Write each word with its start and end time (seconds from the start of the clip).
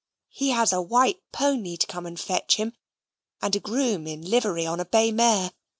He 0.31 0.49
has 0.49 0.73
a 0.73 0.81
white 0.81 1.17
Pony 1.31 1.77
to 1.77 1.85
come 1.85 2.07
and 2.07 2.19
fetch 2.19 2.55
him, 2.55 2.73
and 3.39 3.55
a 3.55 3.59
groom 3.59 4.07
in 4.07 4.23
livery 4.27 4.65
on 4.65 4.79
a 4.79 4.85
bay 4.85 5.11
mare. 5.11 5.51